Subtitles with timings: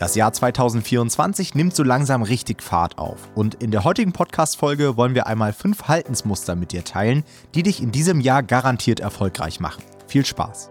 [0.00, 3.28] Das Jahr 2024 nimmt so langsam richtig Fahrt auf.
[3.34, 7.22] Und in der heutigen Podcast-Folge wollen wir einmal fünf Haltensmuster mit dir teilen,
[7.54, 9.82] die dich in diesem Jahr garantiert erfolgreich machen.
[10.06, 10.70] Viel Spaß!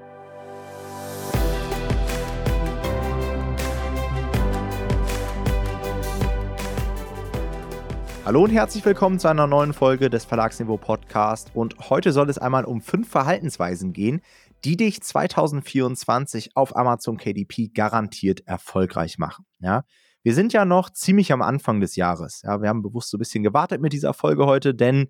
[8.25, 11.49] Hallo und herzlich willkommen zu einer neuen Folge des Verlagsniveau Podcast.
[11.55, 14.21] Und heute soll es einmal um fünf Verhaltensweisen gehen,
[14.63, 19.45] die dich 2024 auf Amazon KDP garantiert erfolgreich machen.
[19.59, 19.83] Ja,
[20.23, 22.41] wir sind ja noch ziemlich am Anfang des Jahres.
[22.43, 25.09] Ja, wir haben bewusst so ein bisschen gewartet mit dieser Folge heute, denn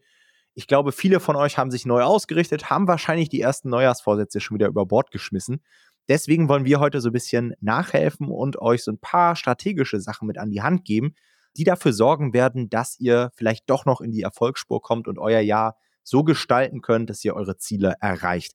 [0.54, 4.56] ich glaube, viele von euch haben sich neu ausgerichtet, haben wahrscheinlich die ersten Neujahrsvorsätze schon
[4.56, 5.64] wieder über Bord geschmissen.
[6.08, 10.28] Deswegen wollen wir heute so ein bisschen nachhelfen und euch so ein paar strategische Sachen
[10.28, 11.14] mit an die Hand geben,
[11.56, 15.40] die dafür sorgen werden, dass ihr vielleicht doch noch in die Erfolgsspur kommt und euer
[15.40, 18.54] Jahr so gestalten könnt, dass ihr eure Ziele erreicht.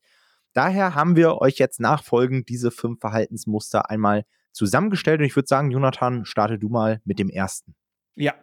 [0.55, 5.69] Daher haben wir euch jetzt nachfolgend diese fünf Verhaltensmuster einmal zusammengestellt und ich würde sagen,
[5.69, 7.75] Jonathan, starte du mal mit dem ersten.
[8.15, 8.33] Ja,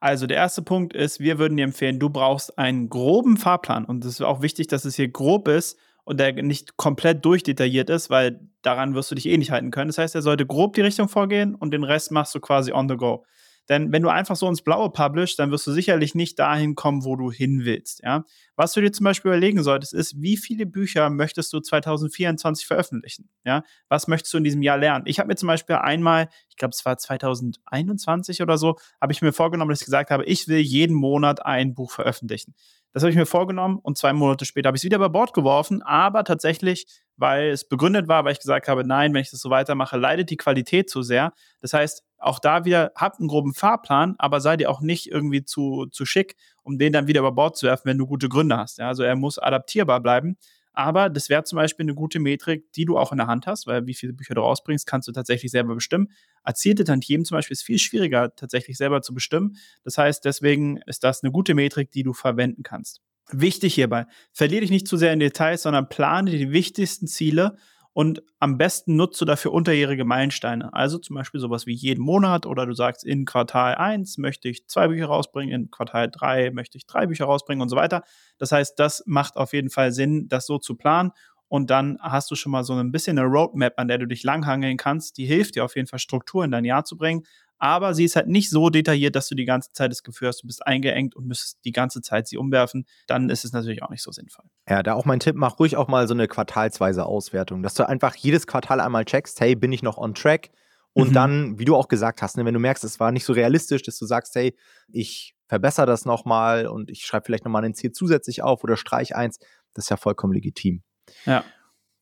[0.00, 4.02] also der erste Punkt ist, wir würden dir empfehlen, du brauchst einen groben Fahrplan und
[4.04, 8.08] es ist auch wichtig, dass es hier grob ist und der nicht komplett durchdetailliert ist,
[8.08, 9.88] weil daran wirst du dich eh nicht halten können.
[9.88, 12.88] Das heißt, er sollte grob die Richtung vorgehen und den Rest machst du quasi on
[12.88, 13.26] the go.
[13.68, 17.04] Denn wenn du einfach so ins Blaue publishst, dann wirst du sicherlich nicht dahin kommen,
[17.04, 18.00] wo du hin willst.
[18.02, 18.24] Ja?
[18.56, 23.28] Was du dir zum Beispiel überlegen solltest, ist, wie viele Bücher möchtest du 2024 veröffentlichen?
[23.44, 23.62] Ja?
[23.88, 25.04] Was möchtest du in diesem Jahr lernen?
[25.06, 29.20] Ich habe mir zum Beispiel einmal, ich glaube, es war 2021 oder so, habe ich
[29.20, 32.54] mir vorgenommen, dass ich gesagt habe, ich will jeden Monat ein Buch veröffentlichen.
[32.92, 35.34] Das habe ich mir vorgenommen und zwei Monate später habe ich es wieder über Bord
[35.34, 39.40] geworfen, aber tatsächlich, weil es begründet war, weil ich gesagt habe, nein, wenn ich das
[39.40, 41.34] so weitermache, leidet die Qualität zu sehr.
[41.60, 45.44] Das heißt, auch da wieder, habt einen groben Fahrplan, aber sei dir auch nicht irgendwie
[45.44, 48.56] zu, zu schick, um den dann wieder über Bord zu werfen, wenn du gute Gründe
[48.56, 48.78] hast.
[48.78, 50.36] Ja, also er muss adaptierbar bleiben.
[50.78, 53.66] Aber das wäre zum Beispiel eine gute Metrik, die du auch in der Hand hast,
[53.66, 56.12] weil wie viele Bücher du rausbringst, kannst du tatsächlich selber bestimmen.
[56.44, 59.56] Erzielte Tantiemen zum Beispiel ist viel schwieriger tatsächlich selber zu bestimmen.
[59.82, 63.00] Das heißt, deswegen ist das eine gute Metrik, die du verwenden kannst.
[63.32, 67.56] Wichtig hierbei, verliere dich nicht zu sehr in Details, sondern plane die wichtigsten Ziele
[67.98, 70.72] und am besten nutzt du dafür unterjährige Meilensteine.
[70.72, 74.68] Also zum Beispiel sowas wie jeden Monat oder du sagst, in Quartal 1 möchte ich
[74.68, 78.04] zwei Bücher rausbringen, in Quartal 3 möchte ich drei Bücher rausbringen und so weiter.
[78.38, 81.10] Das heißt, das macht auf jeden Fall Sinn, das so zu planen.
[81.48, 84.22] Und dann hast du schon mal so ein bisschen eine Roadmap, an der du dich
[84.22, 85.16] langhangeln kannst.
[85.18, 87.24] Die hilft dir auf jeden Fall, Struktur in dein Jahr zu bringen
[87.58, 90.42] aber sie ist halt nicht so detailliert, dass du die ganze Zeit das Gefühl hast,
[90.42, 92.86] du bist eingeengt und müsstest die ganze Zeit sie umwerfen.
[93.06, 94.44] Dann ist es natürlich auch nicht so sinnvoll.
[94.68, 97.88] Ja, da auch mein Tipp, mach ruhig auch mal so eine quartalsweise Auswertung, dass du
[97.88, 100.50] einfach jedes Quartal einmal checkst, hey, bin ich noch on track?
[100.94, 101.14] Und mhm.
[101.14, 103.82] dann, wie du auch gesagt hast, ne, wenn du merkst, es war nicht so realistisch,
[103.82, 104.56] dass du sagst, hey,
[104.88, 109.14] ich verbessere das nochmal und ich schreibe vielleicht nochmal ein Ziel zusätzlich auf oder streich
[109.14, 109.38] eins,
[109.74, 110.82] das ist ja vollkommen legitim.
[111.24, 111.44] Ja.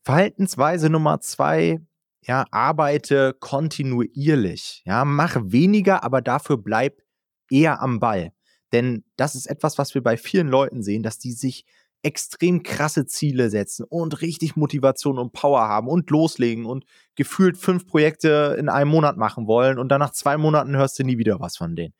[0.03, 1.79] Verhaltensweise Nummer zwei,
[2.21, 4.83] ja, arbeite kontinuierlich.
[4.85, 7.01] Ja, mach weniger, aber dafür bleib
[7.49, 8.31] eher am Ball.
[8.73, 11.65] Denn das ist etwas, was wir bei vielen Leuten sehen, dass die sich
[12.03, 16.85] extrem krasse Ziele setzen und richtig Motivation und Power haben und loslegen und
[17.15, 21.03] gefühlt fünf Projekte in einem Monat machen wollen und dann nach zwei Monaten hörst du
[21.03, 21.93] nie wieder was von denen.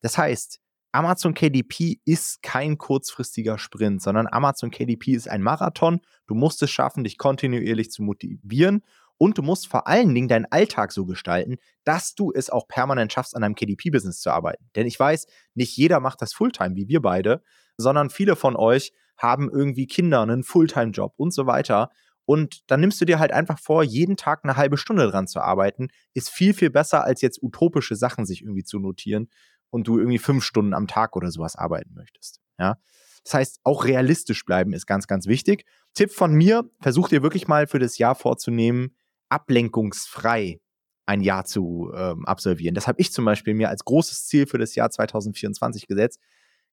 [0.00, 0.60] Das heißt,
[0.92, 6.00] Amazon KDP ist kein kurzfristiger Sprint, sondern Amazon KDP ist ein Marathon.
[6.26, 8.82] Du musst es schaffen, dich kontinuierlich zu motivieren
[9.18, 13.12] und du musst vor allen Dingen deinen Alltag so gestalten, dass du es auch permanent
[13.12, 14.70] schaffst, an deinem KDP-Business zu arbeiten.
[14.76, 17.42] Denn ich weiß, nicht jeder macht das Fulltime wie wir beide,
[17.76, 21.90] sondern viele von euch haben irgendwie Kinder, einen Fulltime-Job und so weiter.
[22.24, 25.40] Und dann nimmst du dir halt einfach vor, jeden Tag eine halbe Stunde dran zu
[25.40, 29.28] arbeiten, ist viel, viel besser, als jetzt utopische Sachen sich irgendwie zu notieren
[29.70, 32.40] und du irgendwie fünf Stunden am Tag oder sowas arbeiten möchtest.
[32.58, 32.76] Ja.
[33.24, 35.64] Das heißt, auch realistisch bleiben ist ganz, ganz wichtig.
[35.94, 38.96] Tipp von mir, versuch dir wirklich mal für das Jahr vorzunehmen,
[39.28, 40.60] ablenkungsfrei
[41.06, 42.74] ein Jahr zu ähm, absolvieren.
[42.74, 46.20] Das habe ich zum Beispiel mir als großes Ziel für das Jahr 2024 gesetzt,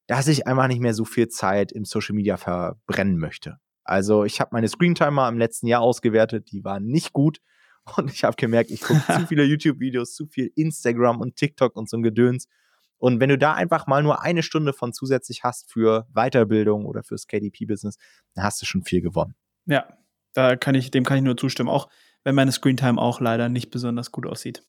[0.07, 3.57] dass ich einfach nicht mehr so viel Zeit im Social Media verbrennen möchte.
[3.85, 7.39] Also ich habe meine Screentimer im letzten Jahr ausgewertet, die waren nicht gut.
[7.95, 11.87] Und ich habe gemerkt, ich gucke zu viele YouTube-Videos, zu viel Instagram und TikTok und
[11.87, 12.47] so ein Gedöns.
[12.97, 17.03] Und wenn du da einfach mal nur eine Stunde von zusätzlich hast für Weiterbildung oder
[17.03, 17.97] fürs KDP-Business,
[18.33, 19.35] dann hast du schon viel gewonnen.
[19.67, 19.87] Ja,
[20.33, 21.69] da kann ich, dem kann ich nur zustimmen.
[21.69, 21.87] Auch
[22.25, 24.61] wenn meine Screentime auch leider nicht besonders gut aussieht.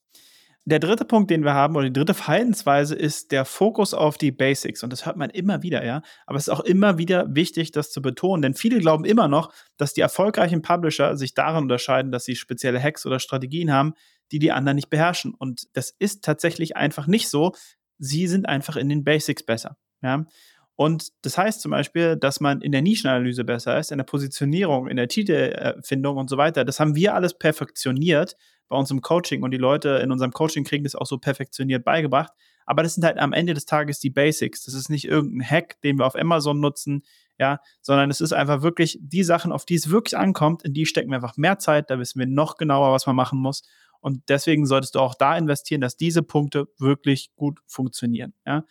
[0.63, 4.31] Der dritte Punkt, den wir haben, oder die dritte Verhaltensweise, ist der Fokus auf die
[4.31, 4.83] Basics.
[4.83, 6.01] Und das hört man immer wieder, ja.
[6.25, 9.53] Aber es ist auch immer wieder wichtig, das zu betonen, denn viele glauben immer noch,
[9.77, 13.93] dass die erfolgreichen Publisher sich darin unterscheiden, dass sie spezielle Hacks oder Strategien haben,
[14.33, 15.33] die die anderen nicht beherrschen.
[15.33, 17.53] Und das ist tatsächlich einfach nicht so.
[17.97, 20.25] Sie sind einfach in den Basics besser, ja.
[20.77, 24.87] Und das heißt zum Beispiel, dass man in der Nischenanalyse besser ist, in der Positionierung,
[24.87, 26.63] in der Titelfindung und so weiter.
[26.65, 28.37] Das haben wir alles perfektioniert
[28.67, 31.83] bei uns im Coaching und die Leute in unserem Coaching kriegen das auch so perfektioniert
[31.83, 32.31] beigebracht.
[32.67, 34.65] Aber das sind halt am Ende des Tages die Basics.
[34.65, 37.01] Das ist nicht irgendein Hack, den wir auf Amazon nutzen,
[37.39, 40.85] ja, sondern es ist einfach wirklich die Sachen, auf die es wirklich ankommt, in die
[40.85, 43.63] stecken wir einfach mehr Zeit, da wissen wir noch genauer, was man machen muss.
[43.99, 48.35] Und deswegen solltest du auch da investieren, dass diese Punkte wirklich gut funktionieren.
[48.45, 48.63] Ja.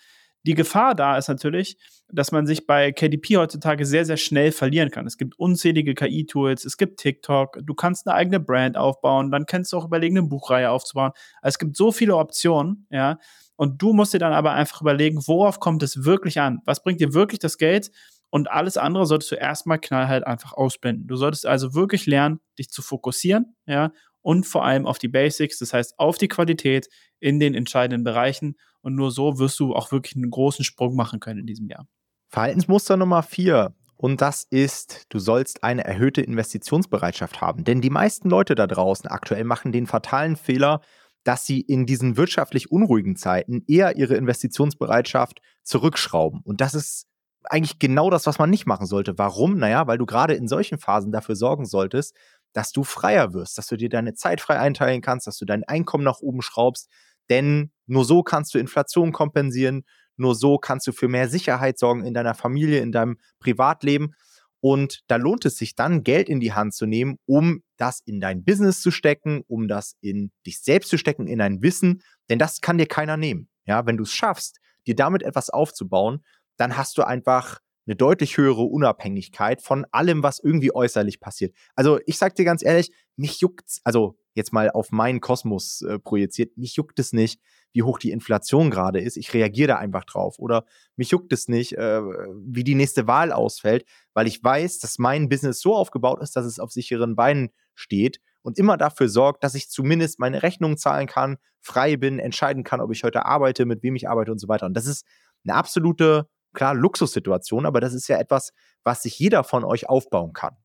[0.47, 1.77] Die Gefahr da ist natürlich,
[2.09, 5.05] dass man sich bei KDP heutzutage sehr, sehr schnell verlieren kann.
[5.05, 9.73] Es gibt unzählige KI-Tools, es gibt TikTok, du kannst eine eigene Brand aufbauen, dann kannst
[9.73, 11.11] du auch überlegen, eine Buchreihe aufzubauen.
[11.43, 13.19] Also es gibt so viele Optionen, ja.
[13.57, 16.61] Und du musst dir dann aber einfach überlegen, worauf kommt es wirklich an?
[16.65, 17.91] Was bringt dir wirklich das Geld?
[18.31, 21.09] Und alles andere solltest du erstmal knallhalt einfach ausblenden.
[21.09, 23.91] Du solltest also wirklich lernen, dich zu fokussieren, ja,
[24.27, 26.89] und vor allem auf die Basics, das heißt auf die Qualität
[27.21, 28.57] in den entscheidenden Bereichen.
[28.87, 31.89] Und nur so wirst du auch wirklich einen großen Sprung machen können in diesem Jahr.
[32.29, 33.75] Verhaltensmuster Nummer vier.
[33.97, 37.65] Und das ist, du sollst eine erhöhte Investitionsbereitschaft haben.
[37.65, 40.83] Denn die meisten Leute da draußen aktuell machen den fatalen Fehler,
[41.25, 46.43] dass sie in diesen wirtschaftlich unruhigen Zeiten eher ihre Investitionsbereitschaft zurückschrauben.
[46.45, 47.09] Und das ist
[47.43, 49.19] eigentlich genau das, was man nicht machen sollte.
[49.19, 49.59] Warum?
[49.59, 52.15] Naja, weil du gerade in solchen Phasen dafür sorgen solltest,
[52.53, 55.65] dass du freier wirst, dass du dir deine Zeit frei einteilen kannst, dass du dein
[55.65, 56.89] Einkommen nach oben schraubst.
[57.31, 59.85] Denn nur so kannst du Inflation kompensieren,
[60.17, 64.15] nur so kannst du für mehr Sicherheit sorgen in deiner Familie, in deinem Privatleben.
[64.61, 68.21] Und da lohnt es sich dann, Geld in die Hand zu nehmen, um das in
[68.21, 72.03] dein Business zu stecken, um das in dich selbst zu stecken, in dein Wissen.
[72.31, 73.49] Denn das kann dir keiner nehmen.
[73.67, 76.25] Ja, wenn du es schaffst, dir damit etwas aufzubauen,
[76.57, 81.55] dann hast du einfach eine deutlich höhere Unabhängigkeit von allem, was irgendwie äußerlich passiert.
[81.75, 85.99] Also ich sag dir ganz ehrlich, mich juckt's, also jetzt mal auf meinen Kosmos äh,
[85.99, 87.41] projiziert, mich juckt es nicht,
[87.73, 89.17] wie hoch die Inflation gerade ist.
[89.17, 90.39] Ich reagiere da einfach drauf.
[90.39, 93.85] Oder mich juckt es nicht, äh, wie die nächste Wahl ausfällt,
[94.15, 98.21] weil ich weiß, dass mein Business so aufgebaut ist, dass es auf sicheren Beinen steht
[98.43, 102.81] und immer dafür sorgt, dass ich zumindest meine Rechnungen zahlen kann, frei bin, entscheiden kann,
[102.81, 104.67] ob ich heute arbeite, mit wem ich arbeite und so weiter.
[104.67, 105.05] Und das ist
[105.45, 108.53] eine absolute klar Luxussituation, aber das ist ja etwas,
[108.85, 110.57] was sich jeder von euch aufbauen kann.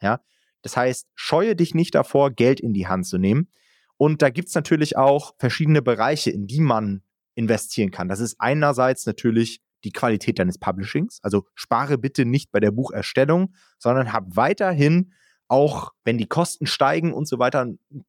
[0.00, 0.20] Ja,
[0.62, 3.50] das heißt, scheue dich nicht davor, Geld in die Hand zu nehmen.
[3.96, 7.02] Und da gibt es natürlich auch verschiedene Bereiche, in die man
[7.34, 8.08] investieren kann.
[8.08, 11.20] Das ist einerseits natürlich die Qualität deines Publishings.
[11.22, 15.12] Also spare bitte nicht bei der Bucherstellung, sondern hab weiterhin
[15.48, 17.66] auch wenn die Kosten steigen und so weiter,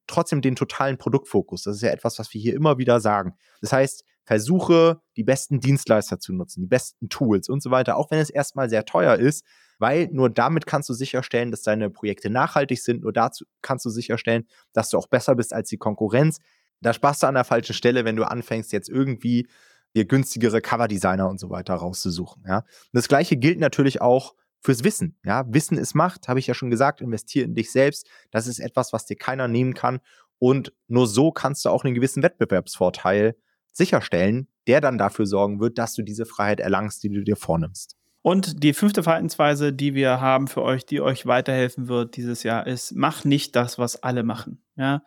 [0.07, 1.63] trotzdem den totalen Produktfokus.
[1.63, 3.33] Das ist ja etwas, was wir hier immer wieder sagen.
[3.61, 8.11] Das heißt, versuche die besten Dienstleister zu nutzen, die besten Tools und so weiter, auch
[8.11, 9.43] wenn es erstmal sehr teuer ist,
[9.79, 13.89] weil nur damit kannst du sicherstellen, dass deine Projekte nachhaltig sind, nur dazu kannst du
[13.89, 16.37] sicherstellen, dass du auch besser bist als die Konkurrenz.
[16.79, 19.47] Da sparst du an der falschen Stelle, wenn du anfängst, jetzt irgendwie
[19.95, 22.43] dir günstigere Coverdesigner und so weiter rauszusuchen.
[22.47, 22.65] Ja.
[22.93, 25.17] das gleiche gilt natürlich auch fürs Wissen.
[25.25, 28.07] Ja, Wissen ist Macht, habe ich ja schon gesagt, investiere in dich selbst.
[28.29, 30.01] Das ist etwas, was dir keiner nehmen kann.
[30.37, 33.35] Und nur so kannst du auch einen gewissen Wettbewerbsvorteil
[33.71, 37.95] sicherstellen, der dann dafür sorgen wird, dass du diese Freiheit erlangst, die du dir vornimmst.
[38.21, 42.67] Und die fünfte Verhaltensweise, die wir haben für euch, die euch weiterhelfen wird dieses Jahr,
[42.67, 44.61] ist, mach nicht das, was alle machen.
[44.75, 45.01] Ja,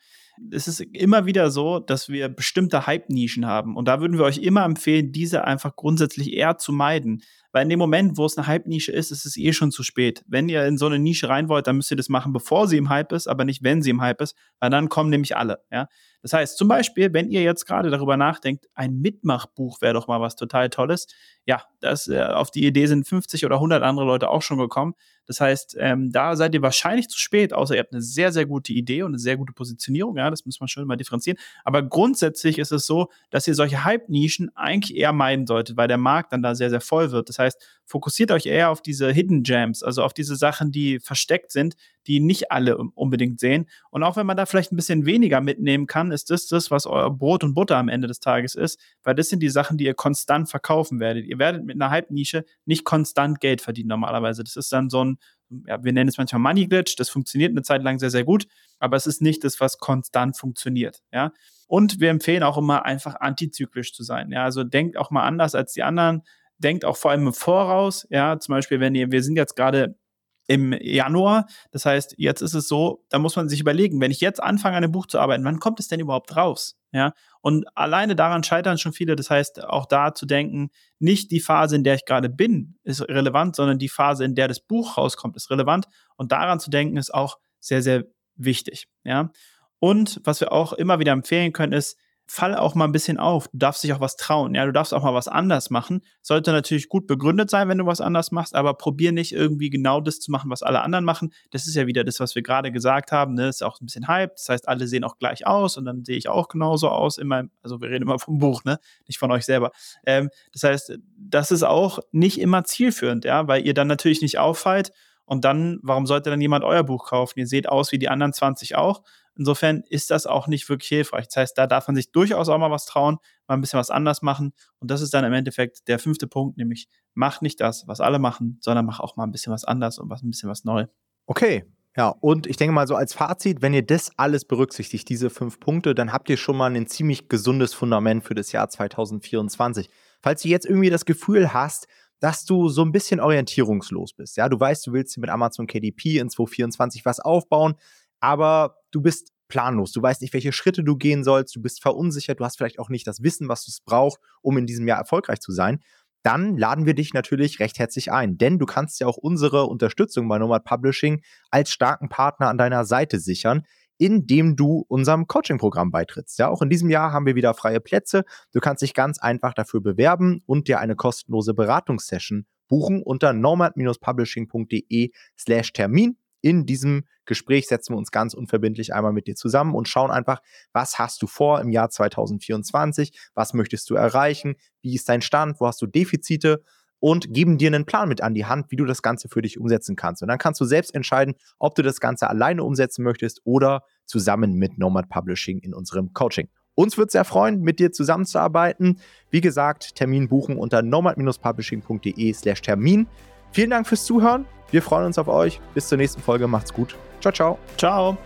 [0.51, 3.77] es ist immer wieder so, dass wir bestimmte Hype-Nischen haben.
[3.77, 7.23] Und da würden wir euch immer empfehlen, diese einfach grundsätzlich eher zu meiden.
[7.53, 10.25] Weil in dem Moment, wo es eine Hype-Nische ist, ist es eh schon zu spät.
[10.27, 12.79] Wenn ihr in so eine Nische rein wollt, dann müsst ihr das machen, bevor sie
[12.79, 15.59] im Hype ist, aber nicht, wenn sie im Hype ist, weil dann kommen nämlich alle.
[15.71, 15.87] Ja?
[16.23, 20.21] Das heißt, zum Beispiel, wenn ihr jetzt gerade darüber nachdenkt, ein Mitmachbuch wäre doch mal
[20.21, 21.09] was total Tolles.
[21.45, 24.95] Ja, das, äh, auf die Idee sind 50 oder 100 andere Leute auch schon gekommen.
[25.33, 28.45] Das heißt, ähm, da seid ihr wahrscheinlich zu spät, außer ihr habt eine sehr, sehr
[28.45, 30.19] gute Idee und eine sehr gute Positionierung.
[30.19, 31.39] Ja, das muss man schon mal differenzieren.
[31.65, 35.97] Aber grundsätzlich ist es so, dass ihr solche Hype-Nischen eigentlich eher meiden solltet, weil der
[35.97, 37.31] Markt dann da sehr, sehr voll wird.
[37.31, 41.51] Das heißt, fokussiert euch eher auf diese Hidden Gems, also auf diese Sachen, die versteckt
[41.51, 43.67] sind, die nicht alle unbedingt sehen.
[43.91, 46.87] Und auch wenn man da vielleicht ein bisschen weniger mitnehmen kann, ist das das, was
[46.87, 49.85] euer Brot und Butter am Ende des Tages ist, weil das sind die Sachen, die
[49.85, 51.27] ihr konstant verkaufen werdet.
[51.27, 54.45] Ihr werdet mit einer Hype-Nische nicht konstant Geld verdienen normalerweise.
[54.45, 55.19] Das ist dann so ein,
[55.67, 58.47] ja, wir nennen es manchmal Money Glitch, das funktioniert eine Zeit lang sehr, sehr gut,
[58.79, 61.33] aber es ist nicht das, was konstant funktioniert, ja.
[61.67, 64.45] Und wir empfehlen auch immer einfach antizyklisch zu sein, ja.
[64.45, 66.23] Also denkt auch mal anders als die anderen,
[66.59, 69.97] denkt auch vor allem im Voraus, ja, zum Beispiel, wenn ihr, wir sind jetzt gerade
[70.47, 71.47] im Januar.
[71.71, 74.77] Das heißt, jetzt ist es so, da muss man sich überlegen, wenn ich jetzt anfange,
[74.77, 76.77] an einem Buch zu arbeiten, wann kommt es denn überhaupt raus?
[76.93, 79.17] Ja, und alleine daran scheitern schon viele.
[79.17, 83.01] Das heißt, auch da zu denken, nicht die Phase, in der ich gerade bin, ist
[83.01, 85.87] relevant, sondern die Phase, in der das Buch rauskommt, ist relevant.
[86.17, 88.89] Und daran zu denken, ist auch sehr, sehr wichtig.
[89.05, 89.31] Ja,
[89.79, 91.99] und was wir auch immer wieder empfehlen können, ist,
[92.33, 93.49] fall auch mal ein bisschen auf.
[93.49, 94.55] Du darfst dich auch was trauen.
[94.55, 96.01] Ja, du darfst auch mal was anders machen.
[96.23, 100.01] Sollte natürlich gut begründet sein, wenn du was anders machst, aber probier nicht irgendwie genau
[100.01, 101.35] das zu machen, was alle anderen machen.
[101.51, 103.35] Das ist ja wieder das, was wir gerade gesagt haben.
[103.35, 103.49] Ne?
[103.49, 104.35] Ist auch ein bisschen Hype.
[104.37, 107.29] Das heißt, alle sehen auch gleich aus und dann sehe ich auch genauso aus in
[107.29, 108.79] meinem, also wir reden immer vom Buch, ne?
[109.07, 109.71] Nicht von euch selber.
[110.07, 114.39] Ähm, das heißt, das ist auch nicht immer zielführend, ja, weil ihr dann natürlich nicht
[114.39, 114.93] auffallt.
[115.27, 117.39] Und dann, warum sollte dann jemand euer Buch kaufen?
[117.39, 119.03] Ihr seht aus wie die anderen 20 auch
[119.37, 121.27] Insofern ist das auch nicht wirklich hilfreich.
[121.27, 123.91] Das heißt, da darf man sich durchaus auch mal was trauen, mal ein bisschen was
[123.91, 124.53] anders machen.
[124.79, 128.19] Und das ist dann im Endeffekt der fünfte Punkt, nämlich mach nicht das, was alle
[128.19, 130.87] machen, sondern mach auch mal ein bisschen was anders und was ein bisschen was neu.
[131.27, 131.65] Okay.
[131.97, 135.61] Ja, und ich denke mal so als Fazit, wenn ihr das alles berücksichtigt, diese fünf
[135.61, 139.91] Punkte, dann habt ihr schon mal ein ziemlich gesundes Fundament für das Jahr 2024.
[140.23, 141.89] Falls du jetzt irgendwie das Gefühl hast,
[142.23, 144.37] dass du so ein bisschen orientierungslos bist.
[144.37, 147.75] Ja, du weißt, du willst mit Amazon KDP in 2024 was aufbauen,
[148.21, 149.93] aber du bist planlos.
[149.93, 152.89] Du weißt nicht, welche Schritte du gehen sollst, du bist verunsichert, du hast vielleicht auch
[152.89, 155.81] nicht das Wissen, was du brauchst, um in diesem Jahr erfolgreich zu sein.
[156.23, 160.29] Dann laden wir dich natürlich recht herzlich ein, denn du kannst ja auch unsere Unterstützung
[160.29, 161.21] bei Nomad Publishing
[161.51, 163.63] als starken Partner an deiner Seite sichern,
[163.99, 166.39] indem du unserem Coaching-Programm beitrittst.
[166.39, 168.25] Ja, auch in diesem Jahr haben wir wieder freie Plätze.
[168.53, 175.11] Du kannst dich ganz einfach dafür bewerben und dir eine kostenlose Beratungssession buchen unter nomad-publishing.de
[175.37, 179.89] slash Termin in diesem Gespräch setzen wir uns ganz unverbindlich einmal mit dir zusammen und
[179.89, 185.09] schauen einfach, was hast du vor im Jahr 2024, was möchtest du erreichen, wie ist
[185.09, 186.63] dein Stand, wo hast du Defizite
[186.99, 189.59] und geben dir einen Plan mit an die Hand, wie du das Ganze für dich
[189.59, 190.23] umsetzen kannst.
[190.23, 194.55] Und dann kannst du selbst entscheiden, ob du das Ganze alleine umsetzen möchtest oder zusammen
[194.55, 196.49] mit Nomad Publishing in unserem Coaching.
[196.75, 198.99] Uns wird sehr freuen, mit dir zusammenzuarbeiten.
[199.31, 203.07] Wie gesagt, Termin buchen unter nomad-publishing.de slash Termin.
[203.53, 204.47] Vielen Dank fürs Zuhören.
[204.71, 205.61] Wir freuen uns auf euch.
[205.75, 206.49] Bis zur nächsten Folge.
[206.49, 206.97] Macht's gut.
[207.21, 207.59] Ciao, ciao.
[207.77, 208.17] Ciao.